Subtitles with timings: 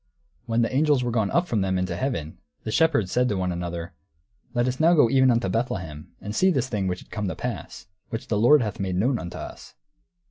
[0.47, 3.51] When the angels were gone up from them into heaven, the shepherds said to one
[3.51, 3.93] another,
[4.55, 7.35] "Let us now go even unto Bethlehem, and see this thing which is come to
[7.35, 9.75] pass, which the Lord hath made known unto us."